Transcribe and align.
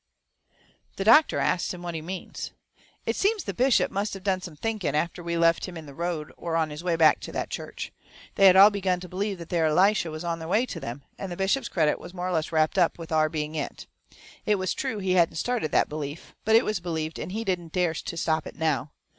The 0.95 1.03
doctor 1.03 1.37
asts 1.37 1.71
him 1.75 1.83
what 1.83 1.93
he 1.93 2.01
means. 2.01 2.53
It 3.05 3.15
seems 3.15 3.43
the 3.43 3.53
bishop 3.53 3.91
must 3.91 4.15
of 4.15 4.23
done 4.23 4.41
some 4.41 4.55
thinking 4.55 4.95
after 4.95 5.21
we 5.21 5.37
left 5.37 5.65
him 5.67 5.77
in 5.77 5.85
the 5.85 5.93
road 5.93 6.33
or 6.37 6.55
on 6.55 6.71
his 6.71 6.83
way 6.83 6.95
back 6.95 7.19
to 7.19 7.31
that 7.33 7.51
church. 7.51 7.93
They 8.33 8.47
had 8.47 8.55
all 8.55 8.71
begun 8.71 8.99
to 9.01 9.07
believe 9.07 9.37
that 9.37 9.49
there 9.49 9.67
Elishyah 9.67 10.09
was 10.09 10.23
on 10.23 10.39
the 10.39 10.47
way 10.47 10.65
to 10.65 10.83
'em, 10.83 11.03
and 11.19 11.31
the 11.31 11.37
bishop's 11.37 11.69
credit 11.69 11.99
was 11.99 12.15
more 12.15 12.27
or 12.29 12.31
less 12.31 12.51
wrapped 12.51 12.79
up 12.79 12.97
with 12.97 13.11
our 13.11 13.29
being 13.29 13.53
it. 13.53 13.85
It 14.43 14.55
was 14.55 14.73
true 14.73 14.97
he 14.97 15.11
hadn't 15.11 15.35
started 15.35 15.71
that 15.71 15.87
belief; 15.87 16.33
but 16.45 16.55
it 16.55 16.65
was 16.65 16.79
believed, 16.79 17.19
and 17.19 17.31
he 17.31 17.43
didn't 17.43 17.71
dare 17.71 17.93
to 17.93 18.17
stop 18.17 18.47
it 18.47 18.55
now. 18.55 18.93